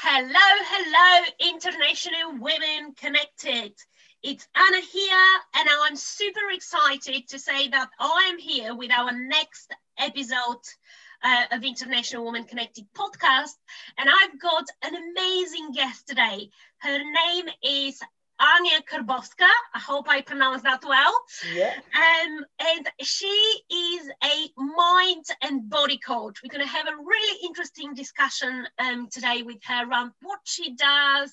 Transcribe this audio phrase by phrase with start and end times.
[0.00, 3.72] Hello, hello, International Women Connected.
[4.22, 9.10] It's Anna here, and I'm super excited to say that I am here with our
[9.10, 10.62] next episode
[11.24, 13.56] uh, of International Women Connected podcast.
[13.98, 16.48] And I've got an amazing guest today.
[16.76, 18.00] Her name is
[18.38, 19.50] Anya Karbowska.
[19.74, 21.12] I hope I pronounced that well.
[21.52, 21.74] Yeah.
[21.74, 22.88] Um, and
[25.88, 26.42] body coach.
[26.42, 30.74] We're going to have a really interesting discussion um, today with her around what she
[30.74, 31.32] does,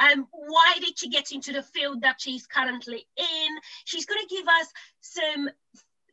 [0.00, 3.48] um, why did she get into the field that she's currently in.
[3.84, 4.66] She's going to give us
[5.00, 5.50] some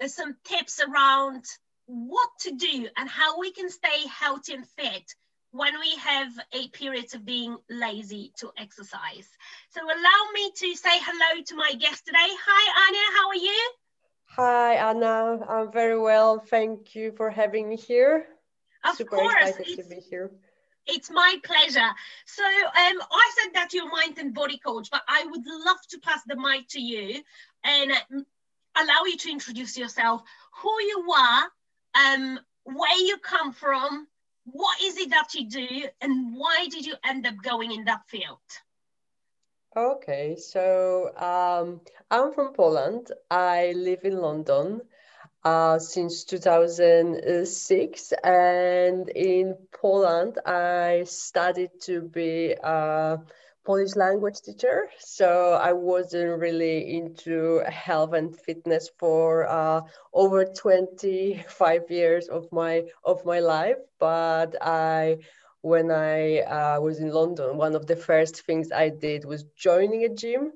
[0.03, 1.45] uh, some tips around
[1.87, 5.15] what to do and how we can stay healthy and fit
[5.51, 9.27] when we have a period of being lazy to exercise.
[9.71, 12.17] So allow me to say hello to my guest today.
[12.19, 13.88] Hi, Anya, how are you?
[14.35, 15.39] Hi, Anna.
[15.49, 16.39] I'm very well.
[16.39, 18.27] Thank you for having me here.
[18.85, 20.31] Of Super course, excited to it's, be here.
[20.87, 21.89] it's my pleasure.
[22.25, 25.99] So um, I said that you're mind and body coach, but I would love to
[25.99, 27.21] pass the mic to you
[27.63, 27.91] and
[28.77, 30.21] allow you to introduce yourself,
[30.61, 31.43] who you are,
[31.95, 34.07] um, where you come from,
[34.45, 38.07] what is it that you do, and why did you end up going in that
[38.07, 38.37] field?
[39.75, 43.11] Okay, so um, I'm from Poland.
[43.29, 44.81] I live in London
[45.43, 53.19] uh, since 2006, and in Poland, I studied to be a
[53.65, 54.89] Polish language teacher.
[54.99, 59.81] So I wasn't really into health and fitness for uh,
[60.13, 65.19] over 25 years of my of my life, but I
[65.61, 70.05] when I uh, was in London, one of the first things I did was joining
[70.05, 70.53] a gym.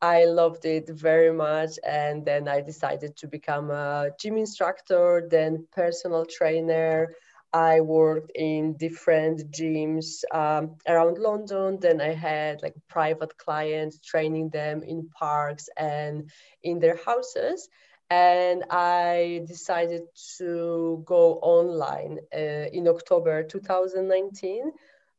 [0.00, 1.78] I loved it very much.
[1.86, 7.14] And then I decided to become a gym instructor, then personal trainer.
[7.52, 11.78] I worked in different gyms um, around London.
[11.80, 16.30] Then I had like private clients training them in parks and
[16.62, 17.68] in their houses
[18.12, 20.02] and I decided
[20.38, 24.72] to go online uh, in October 2019,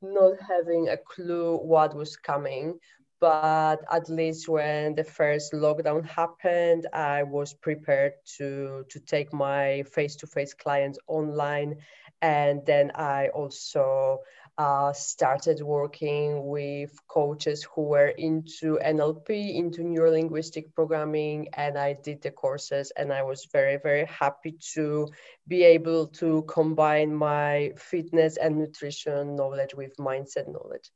[0.04, 2.80] not having a clue what was coming.
[3.20, 9.84] But at least when the first lockdown happened, I was prepared to, to take my
[9.96, 11.78] face to face clients online.
[12.22, 14.20] And then I also
[14.58, 22.22] uh, started working with coaches who were into NLP, into neurolinguistic programming, and I did
[22.22, 22.92] the courses.
[22.96, 25.10] And I was very, very happy to
[25.48, 30.90] be able to combine my fitness and nutrition knowledge with mindset knowledge.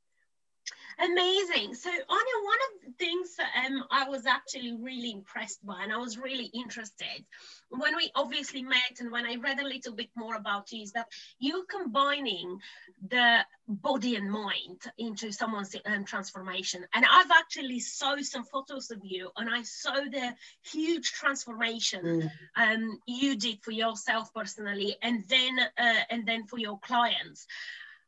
[0.99, 1.75] Amazing.
[1.75, 5.93] So, Anya, one of the things that um, I was actually really impressed by, and
[5.93, 7.23] I was really interested
[7.69, 10.93] when we obviously met and when I read a little bit more about you, is
[10.93, 11.07] that
[11.37, 12.59] you're combining
[13.07, 16.83] the body and mind into someone's um, transformation.
[16.95, 20.33] And I've actually saw some photos of you, and I saw the
[20.63, 22.31] huge transformation mm.
[22.55, 27.45] um, you did for yourself personally, and then uh, and then for your clients.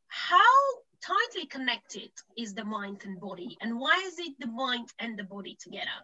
[0.07, 0.39] How
[1.01, 3.57] tightly connected is the mind and body.
[3.61, 5.99] And why is it the mind and the body together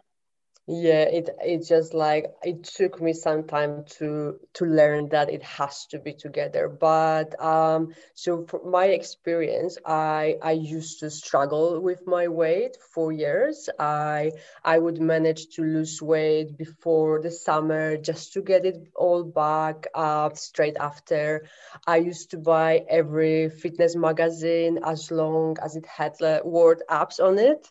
[0.67, 5.41] yeah it it's just like it took me some time to to learn that it
[5.43, 6.67] has to be together.
[6.69, 13.11] But um so from my experience i i used to struggle with my weight for
[13.11, 13.69] years.
[13.79, 14.31] I
[14.63, 19.87] i would manage to lose weight before the summer just to get it all back
[19.93, 21.45] up straight after.
[21.85, 27.19] I used to buy every fitness magazine as long as it had the word apps
[27.19, 27.67] on it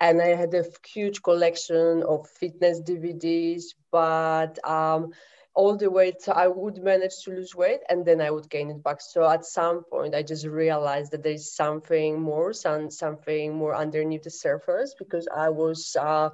[0.00, 5.12] and I had a huge collection of fitness DVDs, but um,
[5.54, 8.82] all the weight I would manage to lose weight and then I would gain it
[8.82, 9.00] back.
[9.00, 14.22] So at some point, I just realized that there's something more, some, something more underneath
[14.22, 15.96] the surface because I was.
[15.98, 16.30] Uh,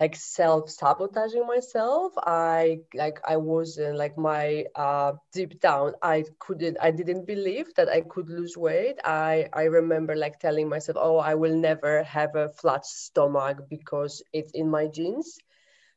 [0.00, 2.12] like self-sabotaging myself.
[2.18, 7.88] I like i wasn't like my uh deep down i couldn't i didn't believe that
[7.88, 8.96] i could lose weight.
[9.04, 14.22] I i remember like telling myself oh i will never have a flat stomach because
[14.32, 15.38] it's in my genes.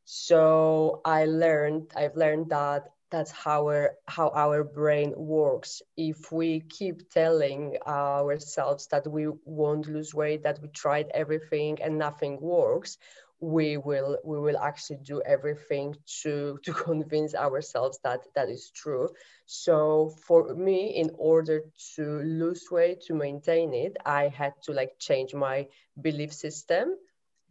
[0.06, 5.82] So i learned i've learned that that's how our how our brain works.
[5.98, 11.98] If we keep telling ourselves that we won't lose weight that we tried everything and
[11.98, 12.98] nothing works
[13.44, 19.10] we will we will actually do everything to to convince ourselves that that is true.
[19.46, 22.04] So for me in order to
[22.42, 25.68] lose weight to maintain it i had to like change my
[26.02, 26.96] belief system.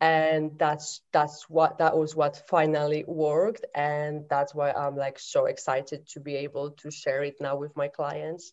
[0.01, 3.65] And that's that's what that was what finally worked.
[3.75, 7.77] And that's why i'm like so excited to be able to share it now with
[7.77, 8.53] my clients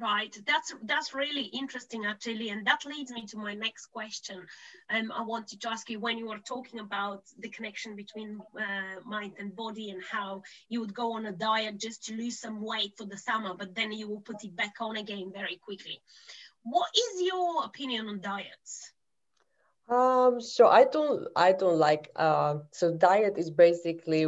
[0.00, 4.44] Right, that's that's really interesting actually, and that leads me to my next question.
[4.90, 9.00] Um, I wanted to ask you when you were talking about the connection between uh,
[9.04, 12.60] mind and body and how you would go on a diet just to lose some
[12.60, 16.00] weight for the summer, but then you will put it back on again very quickly.
[16.64, 18.92] What is your opinion on diets?
[19.88, 24.26] Um, so I don't I don't like uh, so diet is basically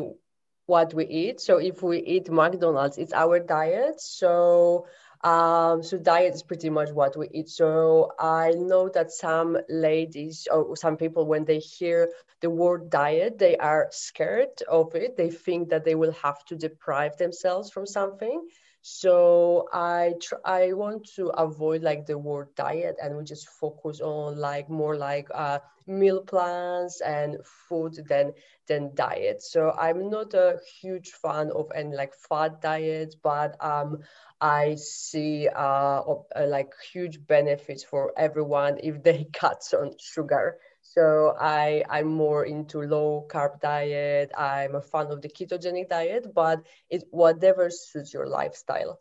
[0.66, 1.40] what we eat.
[1.40, 4.00] So if we eat McDonald's, it's our diet.
[4.00, 4.86] So
[5.22, 7.48] um, so diet is pretty much what we eat.
[7.48, 12.10] So I know that some ladies or some people, when they hear
[12.40, 15.16] the word diet, they are scared of it.
[15.16, 18.46] They think that they will have to deprive themselves from something.
[18.88, 24.00] So I tr- I want to avoid like the word diet and we just focus
[24.00, 27.38] on like more like uh, meal plans and
[27.68, 28.32] food than
[28.68, 29.42] than diet.
[29.42, 33.98] So I'm not a huge fan of any like fat diets, but um
[34.40, 40.58] I see uh, uh, like huge benefits for everyone if they cut on sugar.
[40.96, 44.32] So I I'm more into low carb diet.
[44.36, 48.98] I'm a fan of the ketogenic diet, but it whatever suits your lifestyle.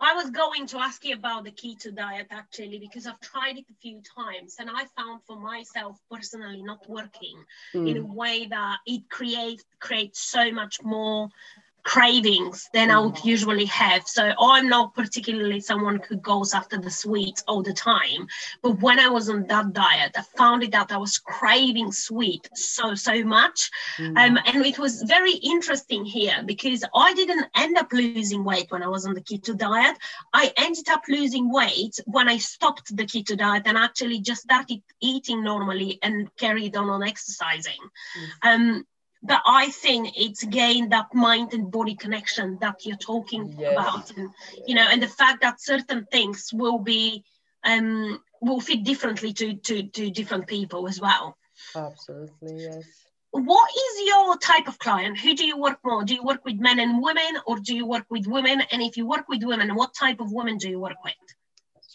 [0.00, 3.64] I was going to ask you about the keto diet actually because I've tried it
[3.68, 7.44] a few times and I found for myself personally not working
[7.74, 7.90] mm.
[7.90, 11.28] in a way that it creates creates so much more
[11.88, 13.24] cravings than I would mm.
[13.24, 14.06] usually have.
[14.06, 18.26] So I'm not particularly someone who goes after the sweets all the time.
[18.62, 22.46] But when I was on that diet, I found it that I was craving sweet
[22.54, 23.70] so, so much.
[23.96, 24.18] Mm.
[24.18, 28.82] Um, and it was very interesting here because I didn't end up losing weight when
[28.82, 29.96] I was on the keto diet.
[30.34, 34.82] I ended up losing weight when I stopped the keto diet and actually just started
[35.00, 37.80] eating normally and carried on on exercising.
[38.42, 38.54] Mm.
[38.54, 38.86] Um,
[39.22, 43.72] but I think it's again that mind and body connection that you're talking yes.
[43.72, 44.30] about, and
[44.66, 47.24] you know, and the fact that certain things will be
[47.64, 51.36] um will fit differently to to to different people as well.
[51.74, 52.84] Absolutely, yes.
[53.30, 55.18] What is your type of client?
[55.18, 56.02] Who do you work more?
[56.02, 58.62] Do you work with men and women, or do you work with women?
[58.72, 61.14] And if you work with women, what type of women do you work with?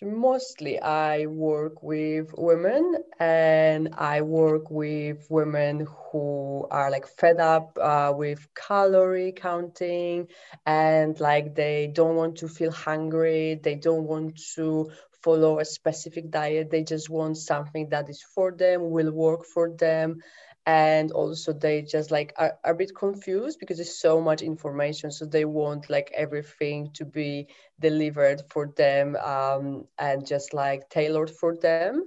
[0.03, 7.39] So mostly I work with women and I work with women who are like fed
[7.39, 10.27] up uh, with calorie counting
[10.65, 13.59] and like they don't want to feel hungry.
[13.63, 14.91] They don't want to
[15.23, 16.69] follow a specific diet.
[16.69, 20.19] They just want something that is for them, will work for them
[20.65, 25.11] and also they just like are, are, a bit confused because there's so much information
[25.11, 27.47] so they want like everything to be
[27.79, 32.03] delivered for them um, and just like tailored for them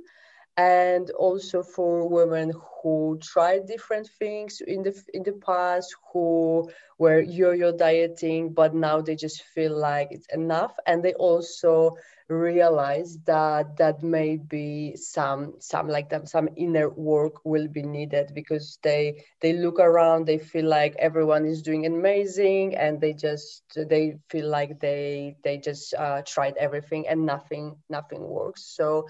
[0.57, 6.69] and also for women who tried different things in the in the past who
[6.99, 10.75] were yo-yo dieting but now they just feel like it's enough.
[10.87, 11.97] And they also
[12.29, 18.79] realize that that maybe some some like them some inner work will be needed because
[18.83, 24.17] they they look around they feel like everyone is doing amazing and they just they
[24.29, 28.65] feel like they they just uh, tried everything and nothing nothing works.
[28.77, 29.07] So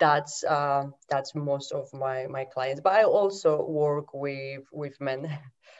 [0.00, 2.80] that's uh, that's most of my my clients.
[2.82, 5.30] But i also work with with men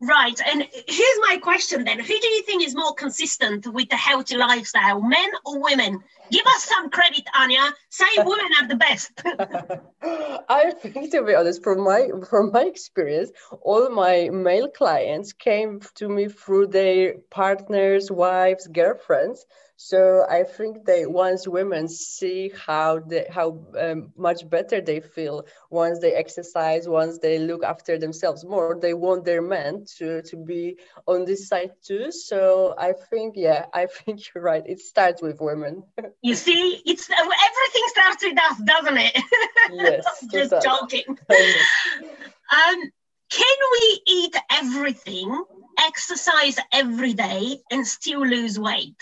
[0.00, 0.40] Right.
[0.46, 1.98] And here's my question then.
[1.98, 6.02] Who do you think is more consistent with the healthy lifestyle, men or women?
[6.30, 7.74] Give us some credit, Anya.
[7.90, 9.12] Say women are the best.
[10.48, 13.30] I think to be honest, from my from my experience,
[13.62, 19.44] all my male clients came to me through their partners, wives, girlfriends.
[19.82, 25.46] So I think they once women see how they, how um, much better they feel
[25.70, 29.59] once they exercise, once they look after themselves more, they want their men
[29.98, 30.76] to to be
[31.06, 32.10] on this side too.
[32.10, 34.62] So I think yeah, I think you're right.
[34.66, 35.82] It starts with women.
[36.22, 39.16] you see, it's everything starts with us, doesn't it?
[39.72, 41.04] Yes, just joking.
[41.08, 42.90] um,
[43.30, 45.44] can we eat everything,
[45.78, 49.00] exercise every day, and still lose weight?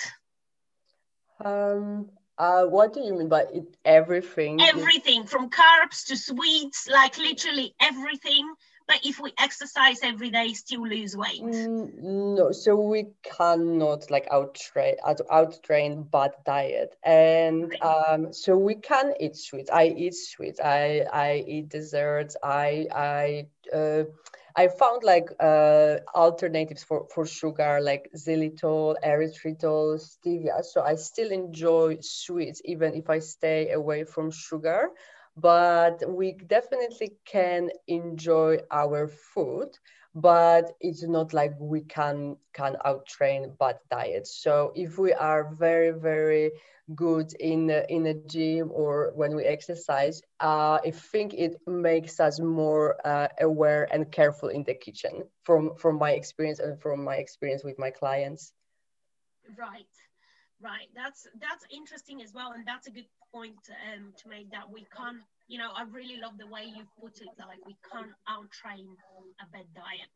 [1.42, 3.76] Um, uh, what do you mean by it?
[3.84, 4.60] Everything.
[4.60, 8.54] Everything from carbs to sweets, like literally everything.
[8.88, 11.42] But if we exercise every day, still lose weight.
[11.42, 14.96] Mm, no, so we cannot like out train
[15.30, 19.70] out, train bad diet, and um, so we can eat sweets.
[19.70, 20.58] I eat sweets.
[20.58, 22.36] I I eat desserts.
[22.42, 23.46] I I.
[23.72, 24.04] Uh,
[24.56, 30.64] I found like uh, alternatives for, for sugar like xylitol, erythritol, stevia.
[30.64, 34.88] So I still enjoy sweets even if I stay away from sugar.
[35.40, 39.68] But we definitely can enjoy our food
[40.14, 45.90] but it's not like we can can outtrain bad diets so if we are very
[45.90, 46.50] very
[46.94, 52.40] good in in a gym or when we exercise uh, i think it makes us
[52.40, 57.16] more uh, aware and careful in the kitchen from from my experience and from my
[57.16, 58.52] experience with my clients.
[59.58, 60.07] Right
[60.60, 63.58] right that's that's interesting as well and that's a good point
[63.92, 67.16] um, to make that we can't you know, I really love the way you put
[67.24, 67.32] it.
[67.40, 68.86] Like we can't out-train
[69.40, 70.12] a bad diet.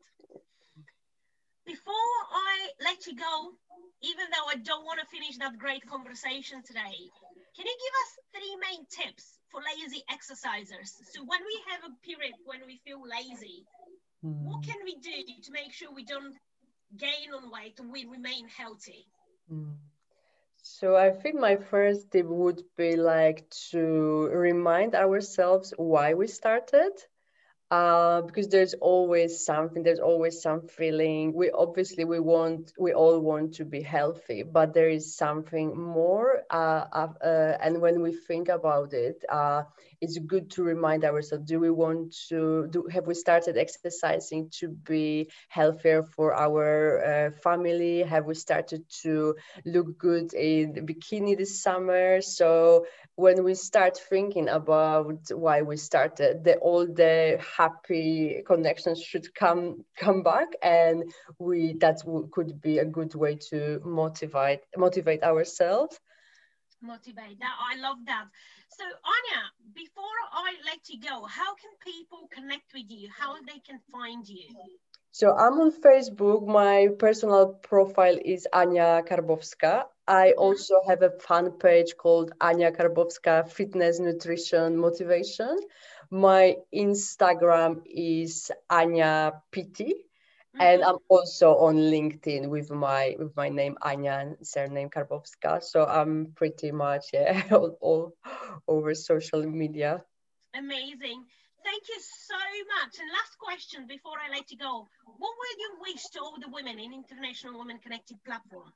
[1.65, 3.57] Before I let you go,
[4.05, 7.09] even though I don't want to finish that great conversation today,
[7.57, 10.93] can you give us three main tips for lazy exercisers?
[11.09, 13.65] So when we have a period when we feel lazy,
[14.23, 14.37] mm.
[14.45, 16.35] what can we do to make sure we don't
[16.97, 19.07] gain on weight and we remain healthy?
[19.51, 19.73] Mm.
[20.63, 26.91] So I think my first tip would be like to remind ourselves why we started
[27.73, 31.33] uh, because there's always something there's always some feeling.
[31.33, 36.43] We obviously we want we all want to be healthy but there is something more
[36.51, 39.63] uh, uh, and when we think about it uh,
[40.01, 44.67] it's good to remind ourselves do we want to do have we started exercising to
[44.67, 46.67] be healthier for our
[47.03, 48.03] uh, family?
[48.03, 52.21] Have we started to look good in bikini this summer?
[52.21, 59.33] So when we start thinking about why we started the all the happy connections should
[59.35, 62.01] come come back and we that
[62.31, 65.99] could be a good way to motivate motivate ourselves.
[66.81, 67.39] Motivate.
[67.39, 68.25] That i love that.
[68.69, 69.41] So anya
[69.75, 73.09] before i let you go how can people connect with you?
[73.15, 74.49] How they can find you?
[75.11, 76.47] So I'm on Facebook.
[76.47, 79.83] My personal profile is Anya Karbowska.
[80.07, 80.39] I mm-hmm.
[80.39, 85.57] also have a fan page called Anya Karbowska Fitness, Nutrition, Motivation.
[86.09, 89.41] My Instagram is Anya.
[89.55, 90.61] Mm-hmm.
[90.61, 95.63] And I'm also on LinkedIn with my with my name Anya and surname Karbowska.
[95.63, 98.13] So I'm pretty much yeah all, all
[98.67, 100.03] over social media.
[100.53, 101.25] Amazing.
[101.63, 102.99] Thank you so much.
[102.99, 104.87] And last question before I let you go.
[105.05, 108.69] What would you wish to all the women in International Women Connected platform?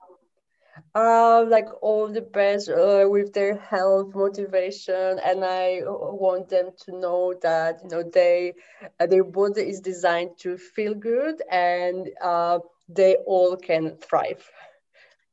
[0.96, 6.92] Uh, like all the best uh, with their health motivation and i want them to
[6.98, 8.54] know that you know they
[9.00, 14.50] uh, their body is designed to feel good and uh, they all can thrive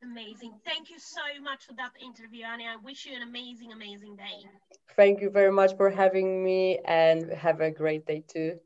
[0.02, 0.52] Amazing.
[0.64, 2.66] Thank you so much for that interview, Annie.
[2.66, 4.46] I wish you an amazing, amazing day.
[4.96, 8.58] Thank you very much for having me and have a great day too.